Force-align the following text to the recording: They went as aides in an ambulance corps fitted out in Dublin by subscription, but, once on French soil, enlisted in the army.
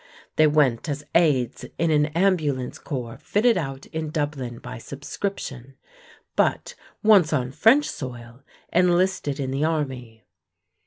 They 0.35 0.47
went 0.47 0.89
as 0.89 1.03
aides 1.13 1.63
in 1.77 1.91
an 1.91 2.07
ambulance 2.17 2.79
corps 2.79 3.19
fitted 3.21 3.55
out 3.55 3.85
in 3.85 4.09
Dublin 4.09 4.57
by 4.57 4.79
subscription, 4.79 5.75
but, 6.35 6.73
once 7.03 7.31
on 7.31 7.51
French 7.51 7.87
soil, 7.87 8.41
enlisted 8.73 9.39
in 9.39 9.51
the 9.51 9.63
army. 9.63 10.25